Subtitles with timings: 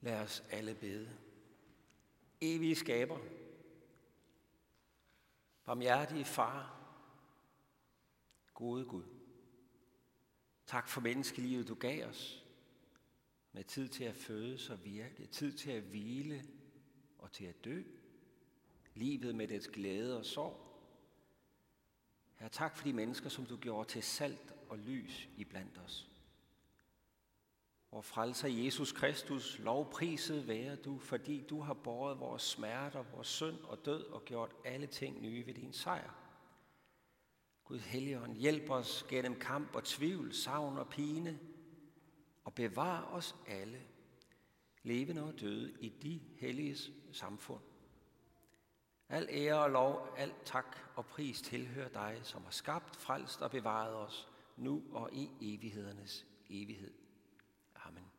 [0.00, 1.18] Lad os alle bede.
[2.40, 3.18] Evige skaber,
[5.64, 6.76] barmhjertige far,
[8.54, 9.04] gode Gud.
[10.66, 12.44] Tak for menneskelivet, du gav os,
[13.52, 16.44] med tid til at fødes og virke, tid til at hvile
[17.18, 17.82] og til at dø,
[18.94, 20.66] livet med dets glæde og sorg.
[22.34, 26.10] Her tak for de mennesker, som du gjorde til salt og lys iblandt os.
[27.90, 33.60] Og frelser Jesus Kristus, lovpriset være du, fordi du har båret vores smerter, vores synd
[33.60, 36.10] og død og gjort alle ting nye ved din sejr.
[37.64, 41.38] Gud Helligånd, hjælp os gennem kamp og tvivl, savn og pine,
[42.44, 43.82] og bevar os alle,
[44.82, 47.62] levende og døde, i de helliges samfund.
[49.08, 53.50] Al ære og lov, al tak og pris tilhører dig, som har skabt, frelst og
[53.50, 56.92] bevaret os, nu og i evighedernes evighed.
[57.74, 58.10] Amen.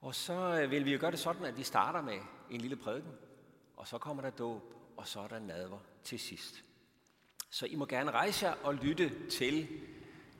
[0.00, 2.18] Og så øh, vil vi jo gøre det sådan, at vi starter med
[2.50, 3.12] en lille prædiken,
[3.76, 6.64] og så kommer der dåb, og så er der nadver til sidst.
[7.50, 9.68] Så I må gerne rejse jer og lytte til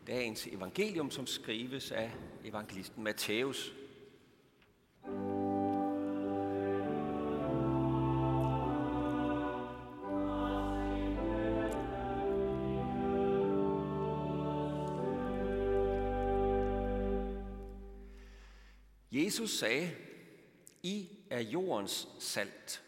[0.07, 2.13] dagens evangelium, som skrives af
[2.45, 3.73] evangelisten Matthæus.
[19.25, 19.97] Jesus sagde,
[20.83, 22.83] I er jordens salt.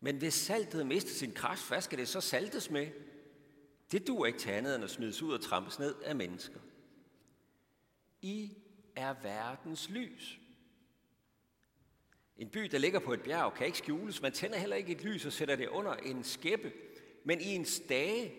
[0.00, 2.88] Men hvis saltet mister sin kraft, hvad skal det så saltes med?
[3.92, 6.60] Det duer ikke til andet end at smides ud og trampes ned af mennesker.
[8.22, 8.56] I
[8.96, 10.38] er verdens lys.
[12.36, 14.22] En by, der ligger på et bjerg, kan ikke skjules.
[14.22, 16.72] Man tænder heller ikke et lys og sætter det under en skæppe.
[17.24, 18.34] Men i en stage,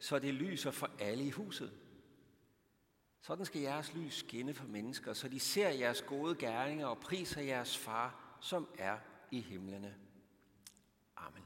[0.00, 1.72] så det lyser for alle i huset.
[3.20, 7.40] Sådan skal jeres lys skinne for mennesker, så de ser jeres gode gerninger og priser
[7.40, 8.98] jeres far, som er
[9.30, 9.94] i himlene.
[11.16, 11.42] Amen.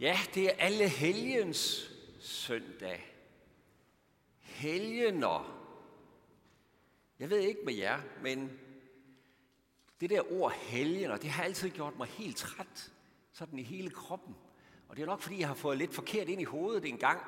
[0.00, 1.90] Ja, det er alle helgens
[2.20, 3.12] søndag.
[4.40, 5.62] Helgener.
[7.18, 8.58] Jeg ved ikke med jer, men
[10.00, 12.92] det der ord helgener, det har altid gjort mig helt træt,
[13.32, 14.36] sådan i hele kroppen.
[14.88, 17.20] Og det er nok, fordi jeg har fået lidt forkert ind i hovedet en gang,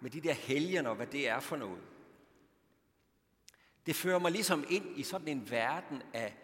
[0.00, 1.82] med de der helgener, hvad det er for noget.
[3.86, 6.36] Det fører mig ligesom ind i sådan en verden af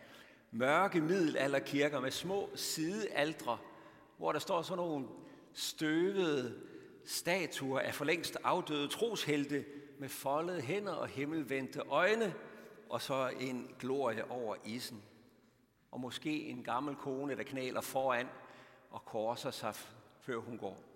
[0.51, 3.59] mørke middelalderkirker med små sidealdre,
[4.17, 5.07] hvor der står sådan nogle
[5.53, 6.61] støvede
[7.05, 9.65] statuer af for længst afdøde troshelte
[9.99, 12.35] med foldede hænder og himmelvendte øjne,
[12.91, 15.03] og så en glorie over isen.
[15.91, 18.27] Og måske en gammel kone, der knaler foran
[18.91, 19.75] og korser sig,
[20.21, 20.94] før hun går.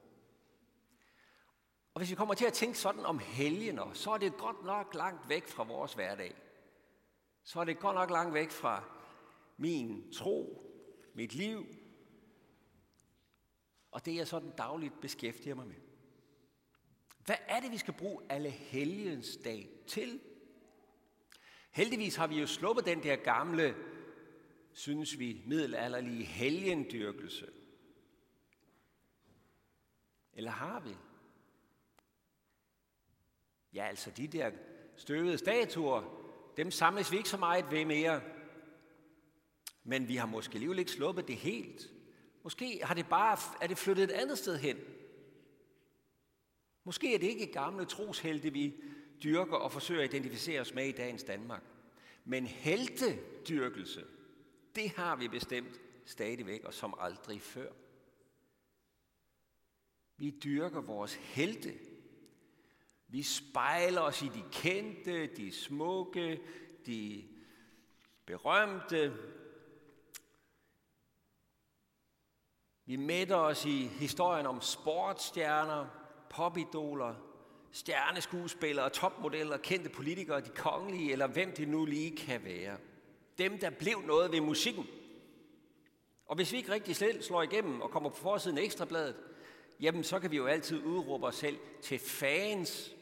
[1.98, 4.94] Og hvis vi kommer til at tænke sådan om helgener, så er det godt nok
[4.94, 6.34] langt væk fra vores hverdag.
[7.42, 8.84] Så er det godt nok langt væk fra
[9.56, 10.64] min tro,
[11.14, 11.66] mit liv,
[13.90, 15.76] og det jeg sådan dagligt beskæftiger mig med.
[17.24, 20.20] Hvad er det, vi skal bruge alle helgens dag til?
[21.70, 23.76] Heldigvis har vi jo sluppet den der gamle,
[24.72, 27.50] synes vi, middelalderlige helgendyrkelse.
[30.32, 30.96] Eller har vi?
[33.74, 34.50] Ja, altså de der
[34.96, 36.02] støvede statuer,
[36.56, 38.20] dem samles vi ikke så meget ved mere.
[39.84, 41.90] Men vi har måske alligevel ikke sluppet det helt.
[42.42, 44.78] Måske har det bare, er det flyttet et andet sted hen.
[46.84, 48.74] Måske er det ikke gamle troshelte, vi
[49.22, 51.62] dyrker og forsøger at identificere os med i dagens Danmark.
[52.24, 54.04] Men heltedyrkelse,
[54.74, 57.72] det har vi bestemt stadigvæk og som aldrig før.
[60.16, 61.74] Vi dyrker vores helte,
[63.08, 66.40] vi spejler os i de kendte, de smukke,
[66.86, 67.24] de
[68.26, 69.12] berømte.
[72.84, 75.86] Vi mætter os i historien om sportsstjerner,
[76.30, 77.14] popidoler,
[77.72, 82.76] stjerneskuespillere, topmodeller, kendte politikere, de kongelige, eller hvem det nu lige kan være.
[83.38, 84.86] Dem, der blev noget ved musikken.
[86.26, 89.16] Og hvis vi ikke rigtig selv slår igennem og kommer på forsiden af Ekstrabladet,
[89.80, 92.94] jamen så kan vi jo altid udråbe os selv til fans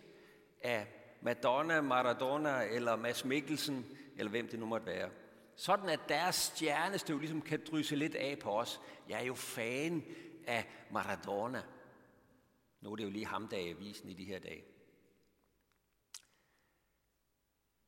[0.63, 0.87] af
[1.21, 5.11] Madonna, Maradona eller Mads Mikkelsen, eller hvem det nu måtte være.
[5.57, 8.81] Sådan at deres stjernestøv ligesom kan drysse lidt af på os.
[9.09, 10.05] Jeg er jo fan
[10.47, 11.63] af Maradona.
[12.81, 14.65] Nu er det jo lige ham, der er i avisen i de her dage.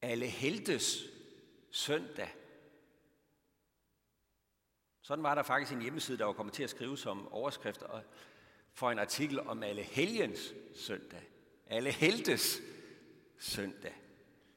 [0.02, 1.04] Alle heltes
[1.70, 2.34] søndag.
[5.02, 7.82] Sådan var der faktisk en hjemmeside, der var kommet til at skrive som overskrift
[8.72, 11.22] for en artikel om alle helgens søndag.
[11.68, 12.60] Alle heltes
[13.38, 13.94] søndag.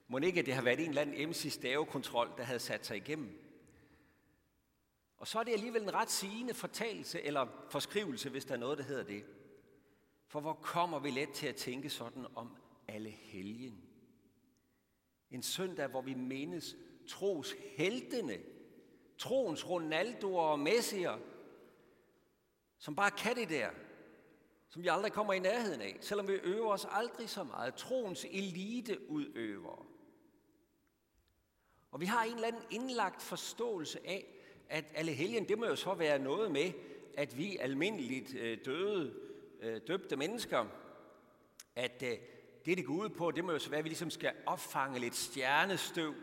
[0.08, 3.42] Må ikke, det har været en eller anden MC stavekontrol, der havde sat sig igennem.
[5.18, 8.78] Og så er det alligevel en ret sigende fortalelse eller forskrivelse, hvis der er noget,
[8.78, 9.24] der hedder det.
[10.28, 13.84] For hvor kommer vi let til at tænke sådan om alle helgen?
[15.32, 16.76] En søndag, hvor vi mindes
[17.08, 18.40] tros heltene,
[19.18, 21.20] troens Ronaldoer og Messier,
[22.78, 23.70] som bare kan det der,
[24.72, 27.76] som vi aldrig kommer i nærheden af, selvom vi øver os aldrig så meget.
[27.76, 29.86] Troens eliteudøvere.
[31.92, 34.26] Og vi har en eller anden indlagt forståelse af,
[34.70, 36.72] at alle helgen, det må jo så være noget med,
[37.18, 39.14] at vi almindeligt øh, døde,
[39.62, 40.66] øh, døbte mennesker,
[41.76, 42.18] at øh,
[42.66, 45.00] det, det går ud på, det må jo så være, at vi ligesom skal opfange
[45.00, 46.14] lidt stjernestøv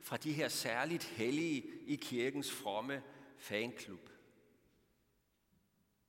[0.00, 3.02] fra de her særligt hellige i kirkens fromme
[3.36, 4.10] fanklub.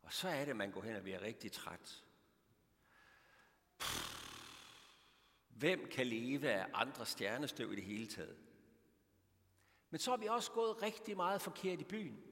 [0.10, 2.04] Og så er det, at man går hen og bliver rigtig træt.
[5.50, 8.38] Hvem kan leve af andre stjernestøv i det hele taget?
[9.90, 12.24] Men så har vi også gået rigtig meget forkert i byen.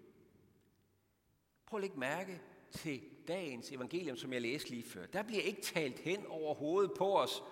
[1.65, 2.41] Prøv at lægge mærke
[2.71, 5.05] til dagens evangelium, som jeg læste lige før.
[5.05, 7.43] Der bliver ikke talt hen over hovedet på os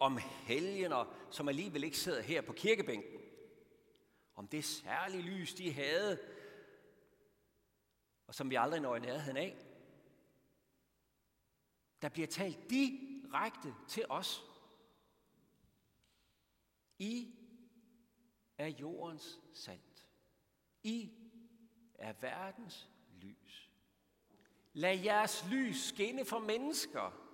[0.00, 3.20] om helgener, som alligevel ikke sidder her på kirkebænken.
[4.34, 6.18] Om det særlige lys, de havde,
[8.26, 9.67] og som vi aldrig når i nærheden af.
[12.02, 14.44] Der bliver talt direkte til os.
[16.98, 17.34] I
[18.58, 20.08] er jordens salt.
[20.82, 21.10] I
[21.94, 22.88] er verdens
[23.20, 23.70] lys.
[24.72, 27.24] Lad jeres lys skinne for mennesker.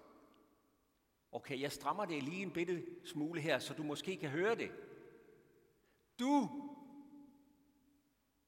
[1.32, 4.72] Okay, jeg strammer det lige en bitte smule her, så du måske kan høre det.
[6.19, 6.50] Du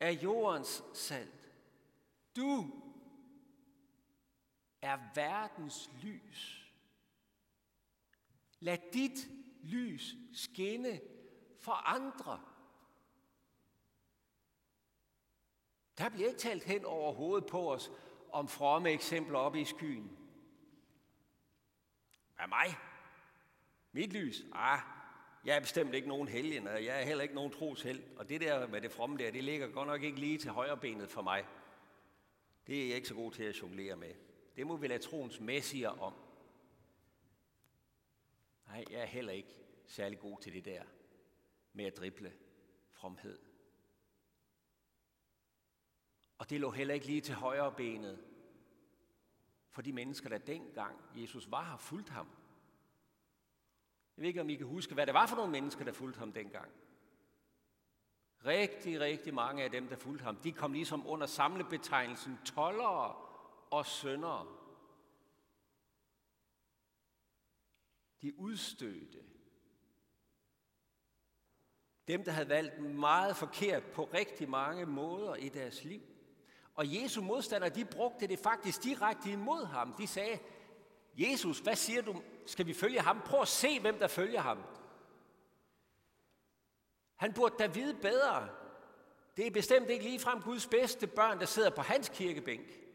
[0.01, 1.53] er jordens salt.
[2.37, 2.83] Du
[4.83, 6.73] er verdens lys.
[8.61, 9.29] Lad dit
[9.63, 11.01] lys skinne
[11.61, 12.41] for andre.
[15.99, 17.91] Der bliver ikke talt hen over hovedet på os
[18.33, 20.19] om fromme eksempler oppe i skyen.
[22.37, 22.77] Hvad mig?
[23.93, 24.45] Mit lys?
[24.53, 24.81] Ah,
[25.45, 28.03] jeg er bestemt ikke nogen helgen, og jeg er heller ikke nogen trosheld.
[28.17, 30.77] Og det der med det fromme der, det ligger godt nok ikke lige til højre
[30.77, 31.47] benet for mig.
[32.67, 34.15] Det er jeg ikke så god til at jonglere med.
[34.57, 36.15] Det må vi lade troens messier om.
[38.67, 40.83] Nej, jeg er heller ikke særlig god til det der
[41.73, 42.33] med at drible
[42.91, 43.39] fromhed.
[46.39, 48.25] Og det lå heller ikke lige til højre benet
[49.71, 52.27] for de mennesker, der dengang Jesus var her, fulgte ham.
[54.17, 56.19] Jeg ved ikke, om I kan huske, hvad det var for nogle mennesker, der fulgte
[56.19, 56.73] ham dengang.
[58.45, 63.26] Rigtig, rigtig mange af dem, der fulgte ham, de kom ligesom under samlebetegnelsen tollere
[63.79, 64.47] og søndere.
[68.23, 69.19] De udstødte.
[72.09, 76.03] Dem, der havde valgt meget forkert på rigtig mange måder i deres liv.
[76.75, 79.93] Og Jesu modstandere, de brugte det faktisk direkte imod ham.
[79.93, 80.39] De sagde,
[81.15, 82.23] Jesus, hvad siger du?
[82.47, 83.21] Skal vi følge ham?
[83.21, 84.63] Prøv at se, hvem der følger ham.
[87.17, 88.49] Han burde da vide bedre.
[89.37, 92.86] Det er bestemt ikke ligefrem Guds bedste børn, der sidder på hans kirkebænk.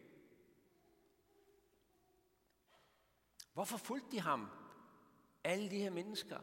[3.52, 4.48] Hvorfor fulgte de ham?
[5.44, 6.38] Alle de her mennesker,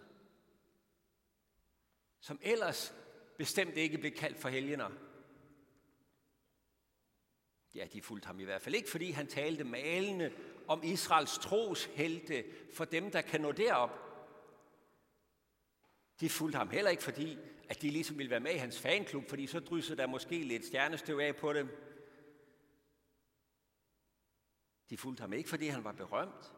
[2.19, 2.93] som ellers
[3.37, 4.89] bestemt ikke blev kaldt for helgener.
[7.75, 10.33] Ja, de fulgte ham i hvert fald ikke, fordi han talte malende
[10.67, 13.89] om Israels tros helte for dem, der kan nå derop.
[16.19, 17.37] De fulgte ham heller ikke, fordi
[17.69, 20.65] at de ligesom ville være med i hans fanklub, fordi så dryssede der måske lidt
[20.65, 21.69] stjernestøv af på dem.
[24.89, 26.53] De fulgte ham ikke, fordi han var berømt.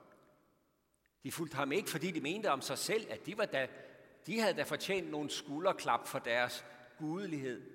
[1.24, 3.70] De fulgte ham ikke, fordi de mente om sig selv, at de, var da,
[4.26, 6.66] de havde da fortjent nogle skulderklap for deres
[6.98, 7.72] gudelighed.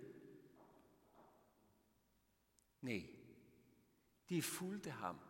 [2.81, 3.03] Nej,
[4.29, 5.21] de fulgte ham,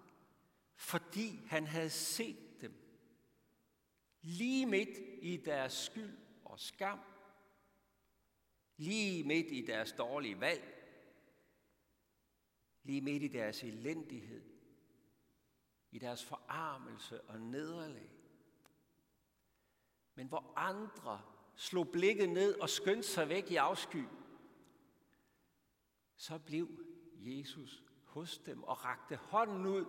[0.75, 2.75] fordi han havde set dem.
[4.23, 7.01] Lige midt i deres skyld og skam.
[8.77, 10.73] Lige midt i deres dårlige valg.
[12.83, 14.56] Lige midt i deres elendighed.
[15.97, 18.11] I deres forarmelse og nederlag.
[20.15, 21.23] Men hvor andre
[21.55, 24.05] slog blikket ned og skyndte sig væk i afsky,
[26.17, 26.69] så blev
[27.17, 29.87] Jesus hos dem og rakte hånden ud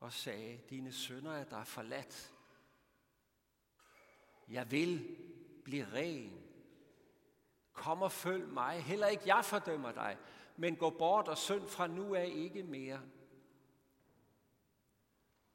[0.00, 2.34] og sagde, dine sønner er dig forladt.
[4.48, 5.16] Jeg vil
[5.64, 6.44] blive ren.
[7.72, 8.82] Kom og følg mig.
[8.82, 10.18] Heller ikke jeg fordømmer dig,
[10.56, 13.00] men gå bort og synd fra nu af ikke mere.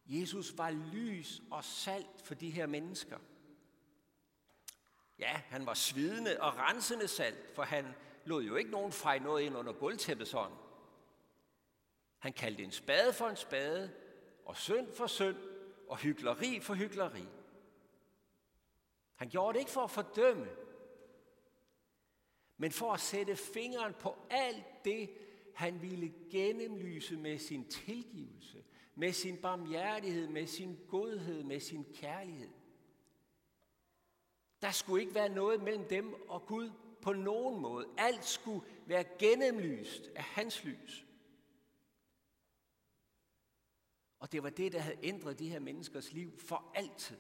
[0.05, 3.17] Jesus var lys og salt for de her mennesker.
[5.19, 9.43] Ja, han var svidende og rensende salt, for han lod jo ikke nogen fej noget
[9.43, 10.57] ind under gulvtæppets sådan.
[12.19, 13.91] Han kaldte en spade for en spade,
[14.45, 15.37] og synd for synd,
[15.87, 17.25] og hyggeleri for hyggeleri.
[19.15, 20.47] Han gjorde det ikke for at fordømme,
[22.61, 25.09] men for at sætte fingeren på alt det,
[25.55, 28.63] han ville gennemlyse med sin tilgivelse,
[28.95, 32.49] med sin barmhjertighed, med sin godhed, med sin kærlighed.
[34.61, 37.87] Der skulle ikke være noget mellem dem og Gud på nogen måde.
[37.97, 41.05] Alt skulle være gennemlyst af hans lys.
[44.19, 47.17] Og det var det, der havde ændret de her menneskers liv for altid.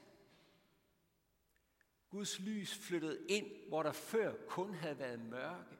[2.09, 5.77] Guds lys flyttede ind, hvor der før kun havde været mørke.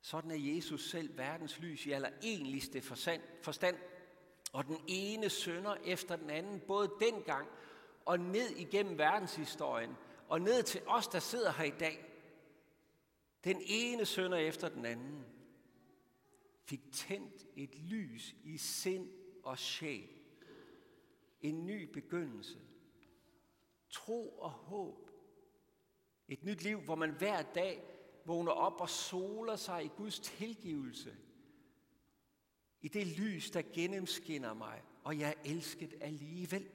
[0.00, 2.80] Sådan er Jesus selv verdens lys i allerenligste
[3.42, 3.76] forstand.
[4.52, 7.48] Og den ene sønder efter den anden, både dengang
[8.04, 9.94] og ned igennem verdenshistorien,
[10.28, 12.10] og ned til os, der sidder her i dag.
[13.44, 15.24] Den ene sønder efter den anden
[16.64, 19.08] fik tændt et lys i sind
[19.42, 20.08] og sjæl.
[21.42, 22.58] En ny begyndelse.
[23.94, 25.10] Tro og håb.
[26.28, 27.82] Et nyt liv, hvor man hver dag
[28.24, 31.16] vågner op og soler sig i Guds tilgivelse.
[32.80, 36.70] I det lys, der gennemskinner mig, og jeg er elsket alligevel.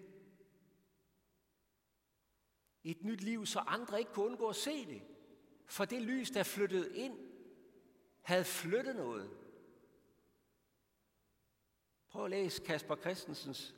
[2.83, 5.01] Et nyt liv, så andre ikke kunne undgå at se det.
[5.65, 7.19] For det lys, der flyttede ind,
[8.21, 9.29] havde flyttet noget.
[12.07, 13.75] Prøv at læse Kasper Christensens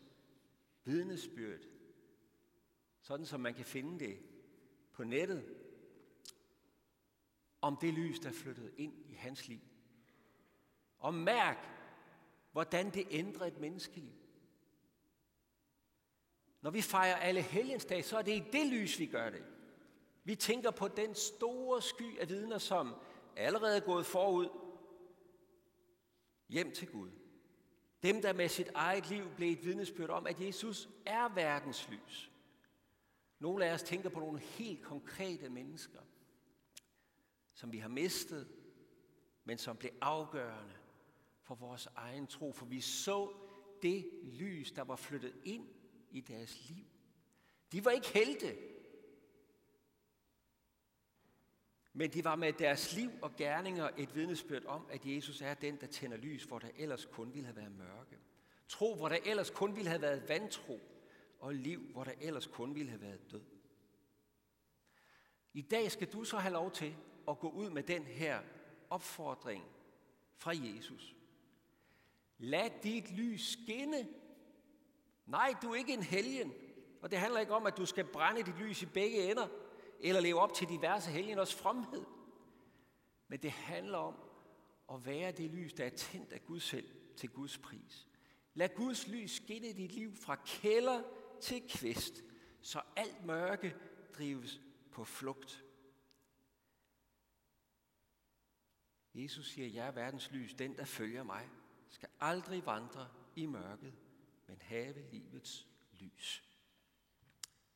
[0.84, 1.62] vidnesbyrd,
[3.02, 4.20] sådan som man kan finde det
[4.92, 5.56] på nettet,
[7.62, 9.60] om det lys, der flyttede ind i hans liv.
[10.98, 11.58] Og mærk,
[12.52, 14.14] hvordan det ændrer et menneskeliv.
[16.62, 19.44] Når vi fejrer alle helgensdag, så er det i det lys, vi gør det.
[20.24, 22.96] Vi tænker på den store sky af vidner, som
[23.36, 24.50] allerede er gået forud
[26.50, 27.12] hjem til Gud.
[28.04, 32.31] Dem, der med sit eget liv blev et vidnesbyrd om, at Jesus er verdens lys.
[33.42, 36.00] Nogle af os tænker på nogle helt konkrete mennesker,
[37.54, 38.48] som vi har mistet,
[39.44, 40.74] men som blev afgørende
[41.42, 43.34] for vores egen tro, for vi så
[43.82, 45.70] det lys, der var flyttet ind
[46.12, 46.86] i deres liv.
[47.72, 48.58] De var ikke helte,
[51.94, 55.82] men de var med deres liv og gerninger et vidnesbyrd om, at Jesus er den,
[55.82, 58.18] der tænder lys, hvor der ellers kun ville have været mørke.
[58.68, 60.80] Tro, hvor der ellers kun ville have været vantro,
[61.42, 63.44] og liv, hvor der ellers kun ville have været død.
[65.54, 66.96] I dag skal du så have lov til
[67.28, 68.42] at gå ud med den her
[68.90, 69.64] opfordring
[70.36, 71.16] fra Jesus.
[72.38, 74.08] Lad dit lys skinne.
[75.26, 76.54] Nej, du er ikke en helgen.
[77.02, 79.48] Og det handler ikke om, at du skal brænde dit lys i begge ender,
[80.00, 82.06] eller leve op til diverse helgeners fromhed.
[83.28, 84.16] Men det handler om
[84.94, 88.08] at være det lys, der er tændt af Gud selv til Guds pris.
[88.54, 91.02] Lad Guds lys skinne i dit liv fra kælder
[91.42, 92.24] til kvist,
[92.62, 93.76] så alt mørke
[94.18, 95.64] drives på flugt.
[99.14, 101.50] Jesus siger, jeg er verdens lys, den der følger mig,
[101.90, 103.94] skal aldrig vandre i mørket,
[104.48, 106.44] men have livets lys.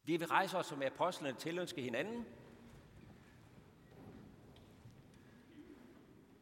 [0.03, 2.25] Vi vil rejse os som apostlene til ønske hinanden.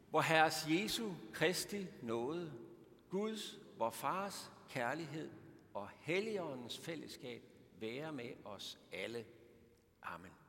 [0.09, 2.53] Hvor Herres Jesu Kristi nåde,
[3.09, 5.42] Guds, vor Fars kærlighed
[5.73, 7.43] og Helligåndens fællesskab
[7.79, 9.25] være med os alle.
[10.01, 10.42] Amen.